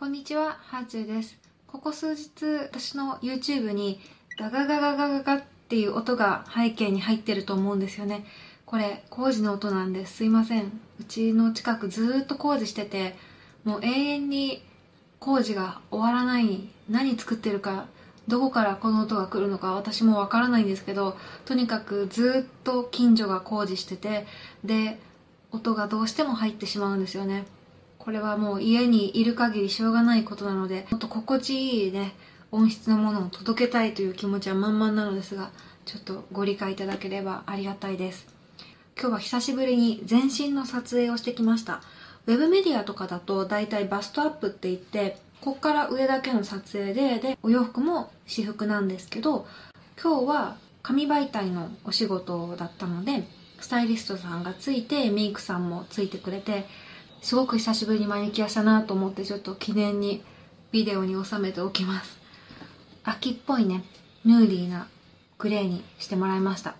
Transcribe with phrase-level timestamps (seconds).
[0.00, 1.36] こんにちは、ハーチューです。
[1.66, 4.00] ここ数日、私の YouTube に
[4.38, 8.24] ガガガガガガガっていう音が背景に入ってると思うんですよね。
[8.64, 10.16] これ、工事の音なんです。
[10.16, 10.72] すいません。
[11.00, 13.14] うちの近くずーっと工事してて、
[13.62, 14.62] もう永遠に
[15.18, 16.66] 工事が終わらない。
[16.88, 17.84] 何作ってるか、
[18.26, 24.26] どこからこの音が来るのか私もわからないんですけど、とにかくずーっと近所が工事してて、
[24.64, 24.98] で、
[25.52, 27.44] 音がどうしても入ってしまうんですよね。
[28.00, 32.14] これはもう家にいる限りしょうがないことなので、もっと心地いいね、
[32.50, 35.50] 音質のものを届けたいという気持ちは満々なのですが、
[35.84, 38.26] ちょっとご理解いただければありがたいです。
[38.98, 41.82] 今日は久しぶりに全身の撮影をしてきました。
[42.26, 49.46] ウェブメディアとかだと大体バストアップって言って、こっから上だけの撮影で、で、お洋服も私服なんですけど、
[50.02, 53.28] 今日は紙媒体のお仕事だったので、
[53.60, 56.66] スタイリストさんがついて、メイクさんもついてくれて、
[57.22, 60.22] すごく久しぶりにマニキュアしたなと思ってちょっと記念に
[60.72, 62.18] ビデオに収めておきます。
[63.04, 63.84] 秋っぽいね。
[64.24, 64.86] ヌーディーな
[65.38, 66.76] グレーにしてもらいました。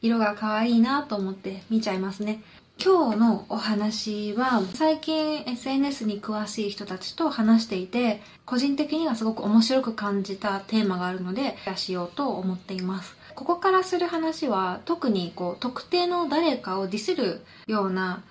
[0.00, 2.42] 色が可愛いなと思って見ちゃいますね。
[2.84, 13.14] 今日のお話は最近 SNS に詳しい人たちと話していて個人的にはすごく面白く感じたテーマがあるのでシェアしようと思っています。
[13.34, 18.24] ここからする話は特にこう特定の誰かをディスるような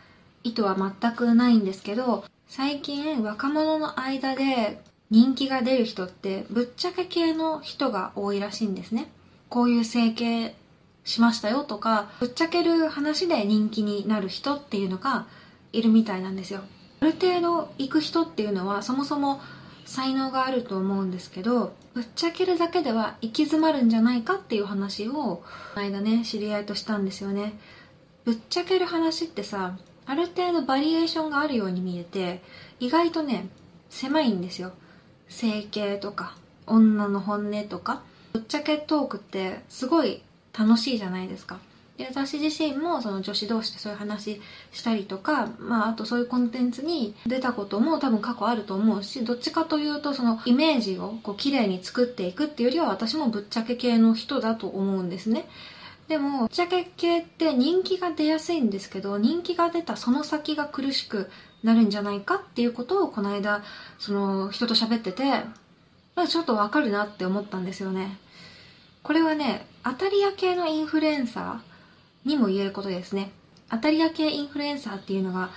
[0.44, 9.12] 意図は全くないんですけど最近若者の間で人気が出る人ってぶっちゃけ系の人が多いらしいんですね。
[9.50, 10.56] こういう整形
[11.04, 15.28] しましたよとかぶっちゃける話で人気になる人っていうのが
[15.74, 16.62] いるみたいなんですよ。
[17.02, 19.42] ある程度行く人っていうのはそもそも
[19.86, 25.44] 才能があると思うんですけどぶっちゃけるだけでは行き詰まるんじゃないかっていう話をこ
[25.76, 27.60] の間ね知り合いとしたんですよね。
[28.24, 29.78] ぶっちゃける話ってさ
[30.12, 32.42] ある程度バリエーションがあるように見えて
[32.82, 33.48] 意外とね
[33.90, 34.74] 狭いんですよ。
[35.30, 36.36] 整形とか
[36.68, 38.04] 女の本音とか。
[38.34, 40.22] ぶっちゃけトークってすごい
[40.58, 41.60] 楽しいじゃないですか。
[41.98, 44.42] で私自身もその女子同士でそういう話
[44.74, 55.46] したりとか、まあ、あとそういうコンテンツに出たことも多分過去あると思うしどっちかというとそのイメージをこう綺麗に作っていくっていうよりは私もぶっちゃけ系の人だと思うんですね。
[56.08, 61.30] でもぶっちゃけ系って人気が出やすいんですけど人気が出たその先が苦しく
[61.64, 63.64] なるんじゃないかっていうことをこの間
[64.00, 65.24] その人と喋ってて
[66.16, 68.18] まあちょっとわかるなって思ったんですよね。
[69.04, 73.32] これはね当たり屋系のインフルエンサーにも言えることですね。
[73.70, 75.50] 当たり屋系インフルエンサーっていうのが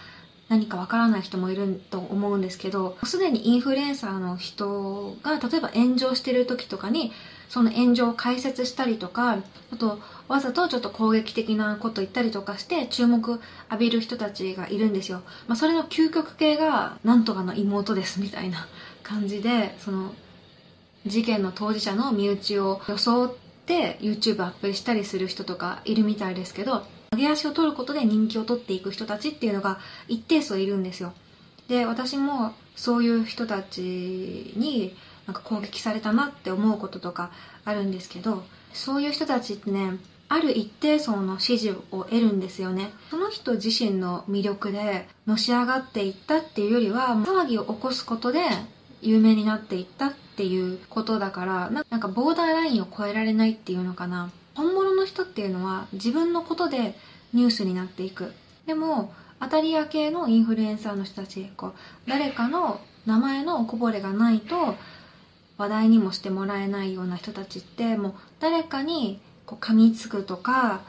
[0.49, 7.12] 何かわからない人もいると思うんですけどすでにインフルエンサーの人が例えば炎上してる時とかに
[7.54, 9.38] その炎上を解説したりとか
[9.72, 13.41] あとわざとちょっと攻撃的なこと言ったりとかして注目浴
[13.78, 18.66] びる人たちがいるんですよ、まあ、それの究極系がなんとかの妹ですみたいな
[19.04, 20.12] 感じでその
[21.06, 23.34] 事件の当事者の身内を装っ
[23.66, 26.82] て YouTube アップしたりする人とかいるみたいですけど
[27.12, 29.78] 上げ足を取ることで人気を取っていく人たちっていうのが
[30.09, 31.12] 一定数いるんですよ。
[31.69, 33.81] で私もそういう人たち
[34.56, 34.97] に
[35.27, 37.31] なんか攻撃されたなって思うこととか
[37.65, 39.99] あるんですけどそういう人たちってね
[40.29, 42.91] ある一定層の支持を得るんですよね。
[43.11, 48.41] その人自身の魅力でのし上がっていったっていうよりは騒ぎを起こすことで
[49.03, 54.31] 有名になっていったっていうことだからなんかボーダーラインを越えられないっていうのかな。
[54.55, 56.97] 本物の人っていうのは自分のことで
[57.33, 58.33] ニュースになっていく。
[58.67, 61.75] でも当たり屋系のインフルエンサーの人たちこう
[62.09, 64.77] 誰かの名前のおこぼれがないと
[65.56, 70.82] 話題にもしてもらえないような人たちってもう誰かにこう噛みつくとか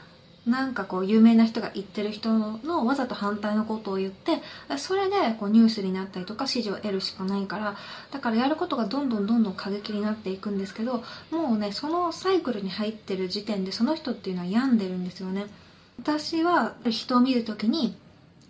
[0.46, 4.40] なんかこう有名な人が言ってる人のわざと反対のことを言って
[4.78, 7.76] それでこうニュースになったりとか支持を得るしかないから
[8.12, 11.02] だからやることがどんどんどんどん過激になっていくんですけど
[11.32, 15.46] もうねそのサイクルに入ってる時点でその人っていうのは病んでるんですよね。
[15.98, 17.96] 私は人を見るときに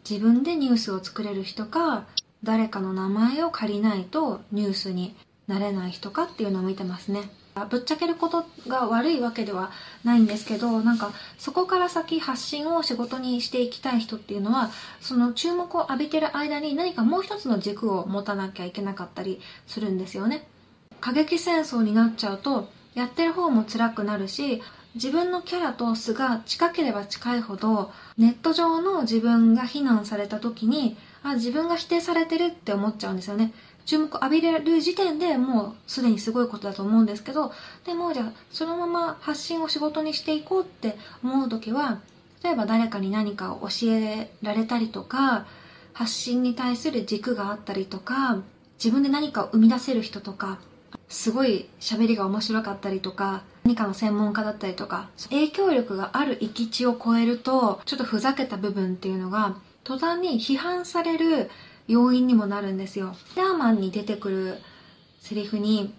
[0.08, 2.04] 自分でニュースを作れる人か
[2.42, 5.14] 誰かの名前を借りないとニュースに
[5.46, 7.30] なれない人かっていうのを見てますね。
[7.70, 9.70] ぶっちゃけることが悪いわけでは
[10.04, 14.70] ないんですけどなんかそこから先発信を仕事にしていきたい人っていうのは
[15.00, 20.46] その注目を浴びてる間に何かもう一つの軸を持たなきゃいけなかったりするんですよね。
[21.00, 24.62] 過激戦争になっちゃうとやってる方も辛くなるし
[24.94, 33.52] 自分のキャラと素が近ければ近いほどネット上の自分が非難された時にあ自分が否定されてるって思っちゃうんですよね。
[33.86, 37.52] 注目を浴びれる時点でもうすでにすごいことだと思うんですけど
[37.84, 42.00] でもじゃあそのまま発信を仕事にしていこうって思う時は
[42.42, 45.46] 例えば誰かに何かを教えられたりとか
[45.92, 48.42] 発信に対する軸があったりとか
[48.78, 50.58] 自分で何かを生み出せる人とか
[51.08, 61.50] すごい喋りが面白かったりとか何かの専門家だったりとか影響力がある域地を超えるとちょっとふざけた部分っていうのが途端に批判される
[61.88, 63.14] 要因にもなるんですよ。
[63.14, 64.58] スターマンに出てくる
[65.20, 65.94] セリフに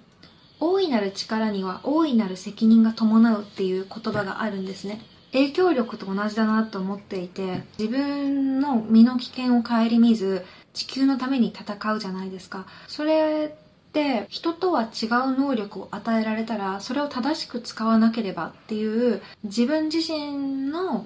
[0.59, 5.01] 大いなる力には大いなる責任が伴うっていう言葉があるんですね。
[5.31, 12.65] 影響力と同じだなと思っていて自分の身の危険を顧みず地球のために戦うじゃないですか。
[12.87, 21.05] それって人とは違う能力を与えられたらそれを正しく使わなければっていう自分自身の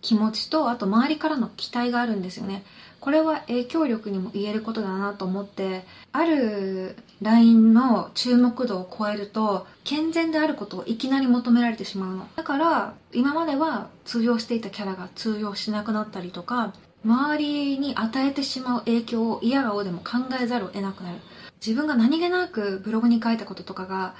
[0.00, 2.64] 気持ちとあと周りからの期待があるんですよね。
[3.06, 12.28] これは影響力にも言えることだなと思ってある LINE の注目度を超えると健全であることをいきなり求められてしまうの。
[12.34, 16.74] だから今までは通用していたキャラが通用しなくなったりとか
[17.04, 21.18] 周りに与えてしまう影響を嫌顔でも考えざるを得なくなる。
[21.64, 24.16] 自分が何気なくブログに書いたこととかが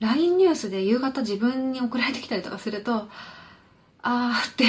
[0.00, 3.06] LINE ニュースで夕方自分に送られてきたりとかすると
[4.02, 4.64] あーって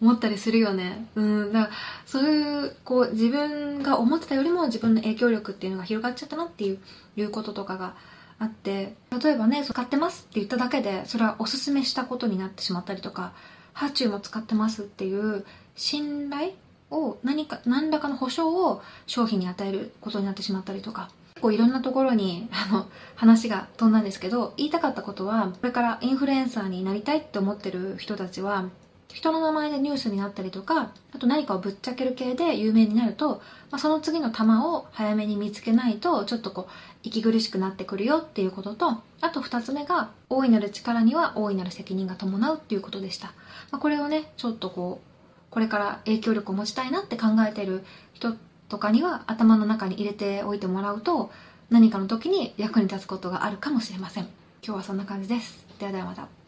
[0.00, 1.06] 思ったりするよね。
[1.14, 1.52] うん。
[1.52, 1.72] だから、
[2.04, 6.78] そういう、こう、自分が思ってたよりも自分の影響力っていうのが広がっちゃったなっていう、
[7.16, 7.94] いうこととかが
[8.38, 13.32] あって、例えばね、買ってますって言っただけで、それはおすすめしたことになってしまったりとか、
[13.72, 15.44] ハチューも使ってますっていう
[15.74, 16.52] 信頼
[16.90, 28.66] を何か、何らかの保証を商品に与えることになってしまったりとか、結構いろんなところに、あの、話が飛んだんですけど、言いたかったことは、これからインフルエンサーになりたいって思ってる人たちは、
[29.12, 36.72] 人の名前でニュースになったりとかあと何かをぶっちゃける系で有名になると、まあ、その次の玉を早めに見つけないとちょっとこう
[37.02, 38.88] 息苦しくなってくるよっていうことと
[39.20, 43.28] あと2つ目が大いなる力には大いなる責任が伴うっていうことでした、
[43.70, 45.06] まあ、これをねちょっとこう
[45.50, 48.34] これから影響力を持ちたいなって考えてる人
[48.68, 51.30] とかには頭の中に入れておいてもらうと
[51.70, 54.24] 何かの時に役に立つことがあるかもしれません。
[54.62, 55.66] 今日はそんな感じです。
[55.78, 56.45] ではではまた。